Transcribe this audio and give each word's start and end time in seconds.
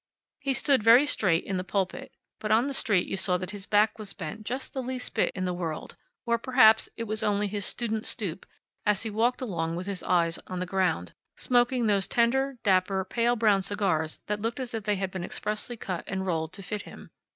He 0.39 0.55
stood 0.55 0.81
very 0.81 1.05
straight 1.05 1.43
in 1.43 1.57
the 1.57 1.63
pulpit, 1.63 2.11
but 2.39 2.49
on 2.51 2.65
the 2.65 2.73
street 2.73 3.05
you 3.07 3.15
saw 3.15 3.37
that 3.37 3.51
his 3.51 3.67
back 3.67 3.99
was 3.99 4.13
bent 4.13 4.45
just 4.47 4.73
the 4.73 4.81
least 4.81 5.13
bit 5.13 5.31
in 5.35 5.45
the 5.45 5.53
world 5.53 5.95
or 6.25 6.39
perhaps 6.39 6.89
it 6.97 7.03
was 7.03 7.21
only 7.21 7.45
his 7.47 7.67
student 7.67 8.07
stoop, 8.07 8.47
as 8.83 9.03
he 9.03 9.11
walked 9.11 9.41
along 9.41 9.75
with 9.75 9.85
his 9.85 10.01
eyes 10.01 10.39
on 10.47 10.57
the 10.59 10.65
ground, 10.65 11.13
smoking 11.35 11.85
those 11.85 12.05
slender, 12.05 12.57
dapper, 12.63 13.05
pale 13.05 13.35
brown 13.35 13.61
cigars 13.61 14.21
that 14.25 14.41
looked 14.41 14.59
as 14.59 14.73
if 14.73 14.85
they 14.85 14.95
had 14.95 15.11
been 15.11 15.23
expressly 15.23 15.77
cut 15.77 16.03
and 16.07 16.25
rolled 16.25 16.51
to 16.53 16.63
fit 16.63 16.81
him. 16.81 17.11